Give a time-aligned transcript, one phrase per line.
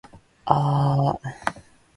[0.55, 1.15] aaaa